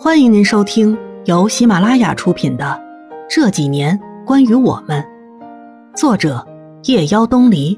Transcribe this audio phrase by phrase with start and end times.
[0.00, 2.64] 欢迎您收听由喜马拉雅出品的
[3.28, 5.02] 《这几年关于我们》，
[5.96, 6.46] 作者
[6.84, 7.76] 夜妖东篱，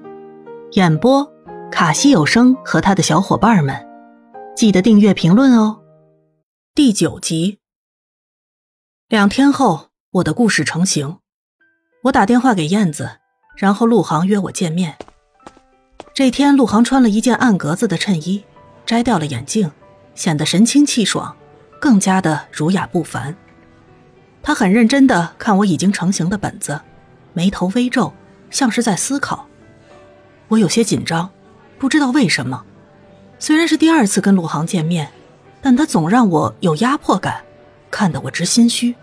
[0.73, 1.27] 演播
[1.73, 3.75] 卡西有声和他的小伙伴们。
[4.55, 5.81] 记得订阅、评论哦。
[6.75, 7.59] 第九集，
[9.09, 11.17] 两天后，我的故事成型。
[12.03, 13.13] 我打电话给燕子，
[13.57, 14.95] 然后陆航约我见面。
[16.13, 18.45] 这天，陆航穿了一件暗格子的衬衣，
[18.85, 19.73] 摘掉了眼镜，
[20.15, 21.35] 显得神清气爽，
[21.81, 23.35] 更加的儒雅不凡。
[24.43, 26.81] 他很认真的看我已经成型的本子，
[27.33, 28.13] 眉头微皱，
[28.51, 29.47] 像是在思考。
[30.49, 31.31] 我有些紧张，
[31.79, 32.65] 不知道为什么。
[33.39, 35.11] 虽然是第二次跟陆航见面，
[35.63, 37.43] 但他总让我有压迫感，
[37.91, 38.95] 看得我直心虚。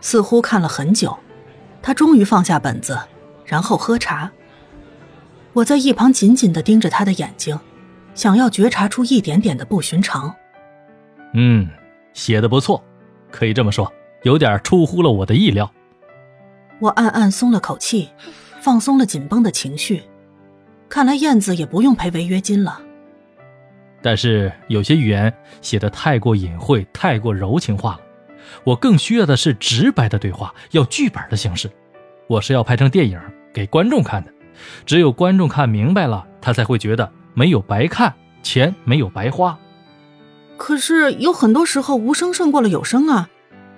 [0.00, 1.16] 似乎看了很久，
[1.80, 2.98] 他终于放下本子，
[3.44, 4.30] 然后喝茶。
[5.52, 7.58] 我在一旁紧紧的盯着他的眼睛，
[8.14, 10.34] 想要觉察出一点点的不寻常。
[11.34, 11.68] 嗯，
[12.12, 12.82] 写的不错，
[13.30, 15.70] 可以这么说，有点出乎了我的意料。
[16.80, 18.08] 我暗暗松了口气，
[18.60, 20.02] 放松了紧绷的情绪。
[20.88, 22.80] 看来燕子也不用赔违约金了。
[24.00, 28.00] 但是有些语言写的太过隐晦，太过柔情化了。
[28.62, 31.68] 我更需要的是直白的对话，要剧本的形式。
[32.28, 33.20] 我是要拍成电影
[33.52, 34.30] 给观众看的。
[34.86, 39.58] 只有观众看明白了，他才会觉得没有白看，钱没有白花。
[40.56, 43.28] 可是有很多时候无声胜过了有声啊，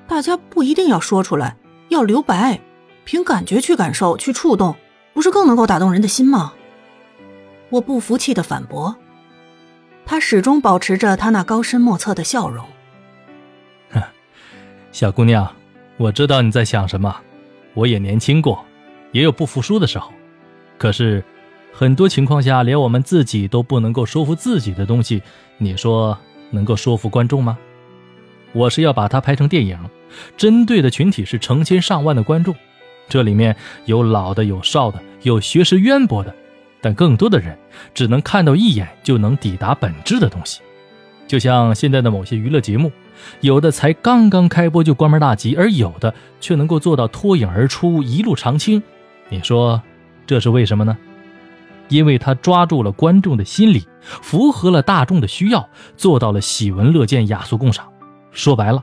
[0.07, 1.57] 大家不一定要说出来，
[1.89, 2.61] 要留白，
[3.05, 4.77] 凭感觉去感受、去触动，
[5.13, 6.53] 不是更能够打动人的心吗？
[7.71, 8.97] 我不服气的反驳。
[10.05, 12.65] 他始终保持着他那高深莫测的笑容。
[13.91, 14.01] 哼，
[14.93, 15.51] 小姑娘，
[15.97, 17.17] 我知道你在想什么，
[17.75, 18.65] 我也年轻过，
[19.11, 20.13] 也有不服输的时候。
[20.79, 21.25] 可是，
[21.73, 25.23] 很多情况下，连我们自己都不能够说服自己的东西，
[25.59, 26.17] 你说
[26.51, 27.59] 能够说服观众吗？
[28.53, 29.79] 我是要把它拍成电影，
[30.37, 32.55] 针对的群体是成千上万的观众，
[33.09, 36.35] 这里面有老的，有少的，有学识渊博的，
[36.81, 37.57] 但更多的人
[37.93, 40.61] 只能看到一眼就能抵达本质的东西。
[41.27, 42.91] 就像现在的某些娱乐节目，
[43.41, 48.83] 有的才刚刚开播就关门大吉，而有的却能够做到脱颖而出，一路长青。
[49.29, 49.83] 你说？
[50.27, 50.97] 这是为什么呢？
[51.89, 57.87] 因为他抓住了观众的心理，符合了大众的需要，做到了喜闻乐见、雅俗共赏。
[58.31, 58.83] 说白了，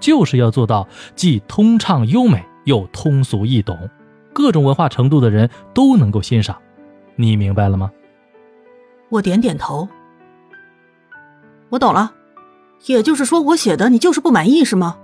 [0.00, 3.90] 就是要做到既通畅优美又通俗易懂，
[4.32, 6.56] 各种文化程度的人都能够欣赏。
[7.16, 7.90] 你明白了吗？
[9.10, 9.88] 我点点头。
[11.70, 12.12] 我懂了，
[12.86, 14.98] 也就是说，我写的你就是不满意是吗？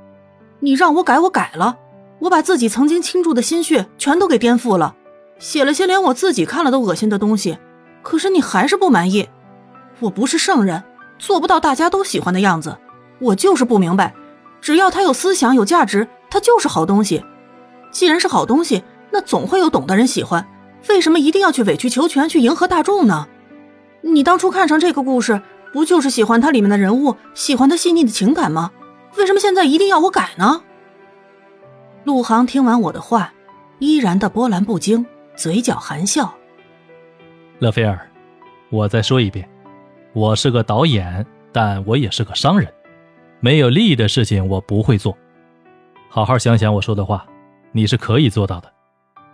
[0.61, 1.79] 你让我改，我改了，
[2.21, 4.95] 我把自己曾经倾注的心血全都给颠覆了。
[5.41, 7.59] 写了些连我自己看了都恶心的东西，
[8.03, 9.29] 可是你还是不满意。
[9.99, 10.85] 我不是圣人，
[11.19, 12.77] 做不到大家都喜欢的样子。
[13.19, 14.15] 我就是不明白，
[14.61, 17.25] 只要他有思想、有价值，他就是好东西。
[17.91, 20.47] 既然是好东西，那总会有懂的人喜欢。
[20.89, 23.27] 为什么一定要去委曲求全，去迎合大众呢？
[24.03, 28.71] 你当初看上这个故事，不就是喜欢它里面的人物，喜欢它细腻的情感吗？
[29.17, 30.63] 为什么现在一定要我改呢？
[32.05, 33.33] 陆航听完我的话，
[33.79, 35.05] 依然的波澜不惊。
[35.37, 36.33] 嘴角含笑，
[37.61, 38.11] 勒菲尔，
[38.71, 39.49] 我再说一遍，
[40.13, 42.73] 我是个导演，但我也是个商人，
[43.41, 45.17] 没有利益的事情我不会做。
[46.11, 47.27] 好好想想我说的话，
[47.73, 48.71] 你是可以做到的，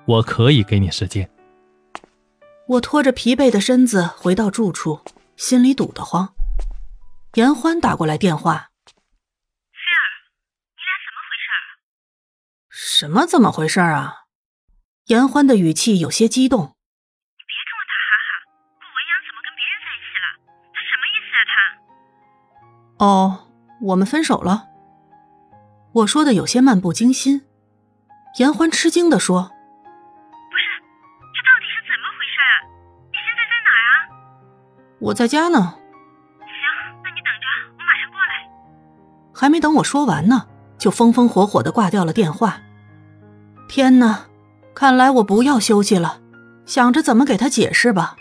[0.05, 1.29] 我可以给你时间。
[2.69, 5.01] 我拖着疲惫的身子回到住处，
[5.37, 6.35] 心里堵得慌。
[7.35, 10.05] 严欢打过来电话，菲儿，
[10.77, 11.51] 你俩怎么回事？
[12.71, 14.26] 什么怎么回事啊？
[15.07, 18.43] 严欢的语气有些激动，你别跟我打哈哈！
[18.75, 20.27] 顾文阳怎么跟别人在一起了？
[20.75, 21.47] 他什么意思啊？
[22.99, 23.07] 他……
[23.07, 23.47] 哦，
[23.83, 24.67] 我们分手了。
[25.93, 27.47] 我说的有些漫不经心。
[28.41, 30.65] 严欢吃惊的说：“不是，
[31.33, 32.67] 这到底是怎么回事啊？
[33.13, 34.11] 你现在在哪啊？”
[34.99, 35.79] 我在家呢。
[36.41, 36.51] 行，
[37.05, 37.47] 那你等着，
[37.79, 38.51] 我马上过来。
[39.33, 42.59] 还没等我说完呢，就风风火火的挂掉了电话。
[43.69, 44.27] 天哪！
[44.77, 46.21] 看来我不要休息了，
[46.67, 48.15] 想着怎么给他解释吧。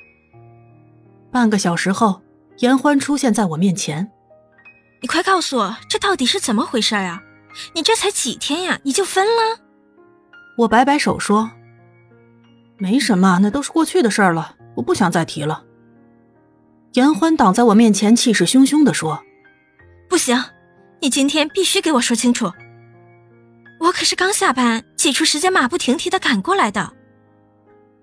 [1.29, 2.21] 半个小时后，
[2.59, 4.09] 严欢出现在我面前。
[5.01, 7.21] 你快告诉我，这到底是怎么回事啊？
[7.73, 9.59] 你这才几天呀，你就分了？
[10.59, 11.51] 我摆摆手说
[12.79, 15.65] ：“没什么，那都是过去的事儿了，我不想再提了。”
[16.95, 19.21] 严欢挡在我面前，气势汹汹地说
[20.07, 20.41] ：“不行，
[21.01, 22.49] 你今天必须给我说清楚。”
[23.85, 26.93] 我可是刚下班，挤出时间马不停蹄的赶过来的。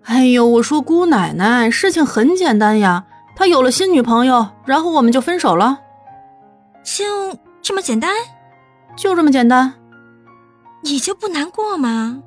[0.05, 5.81] 哎呦，我说姑奶奶，事情很简单呀，他有了新女朋友，然后我们就分手了。
[6.85, 8.15] 就这么简单？
[8.95, 9.75] 就这么简单？
[10.83, 12.23] 你就不难过吗？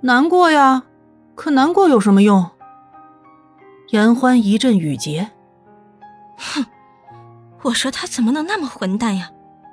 [0.00, 0.82] 难过呀，
[1.36, 2.50] 可难过有什么用？
[3.90, 5.30] 言欢一阵语结。
[6.36, 6.66] 哼，
[7.62, 9.30] 我说他怎么能那么混蛋呀？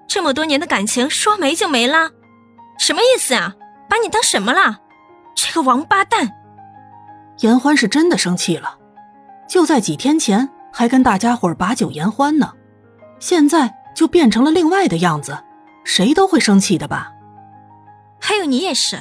[0.08, 2.12] 这么多年的感情说没就没了，
[2.82, 3.54] 什么意思啊？
[3.88, 4.80] 把你当什么了？
[5.36, 6.32] 这个王八蛋！
[7.42, 8.76] 严欢是真的生气了，
[9.48, 12.52] 就在几天前还跟大家伙把酒言欢呢，
[13.20, 15.38] 现在就变成了另外的样子，
[15.84, 17.14] 谁都会生气的吧？
[18.20, 18.98] 还有你也是，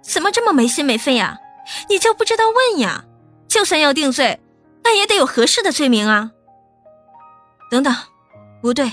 [0.00, 1.40] 怎么这么没心没肺呀？
[1.88, 3.04] 你就不知道问呀？
[3.48, 4.40] 就算要定罪，
[4.84, 6.30] 那也得有合适的罪名啊！
[7.68, 7.92] 等等，
[8.62, 8.88] 不对，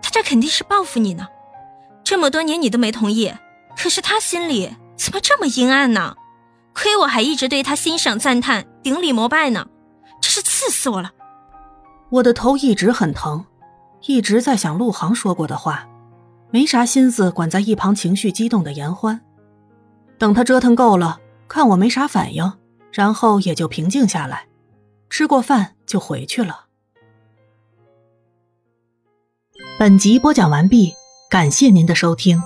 [0.00, 1.26] 他这肯定是报复你呢。
[2.04, 3.34] 这么多年你都没同意。
[3.76, 6.16] 可是他心里怎么这么阴暗呢？
[6.74, 9.68] 亏我还一直对他欣赏、赞叹、顶礼膜拜呢，
[10.20, 11.12] 真是气死我了！
[12.10, 13.44] 我的头一直很疼，
[14.06, 15.88] 一直在想陆航说过的话，
[16.50, 19.20] 没啥心思管在一旁情绪激动的严欢。
[20.18, 22.52] 等他折腾够了，看我没啥反应，
[22.90, 24.48] 然后也就平静下来，
[25.08, 26.66] 吃过饭就回去了。
[29.78, 30.92] 本集播讲完毕，
[31.30, 32.42] 感谢您的收听。